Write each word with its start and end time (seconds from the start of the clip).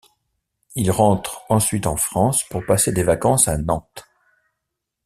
Il 0.73 0.89
rentre 0.89 1.43
ensuite 1.47 1.85
en 1.85 1.95
France 1.95 2.43
pour 2.45 2.65
passer 2.65 2.91
des 2.91 3.03
vacances 3.03 3.47
à 3.47 3.59
Nantes. 3.59 4.07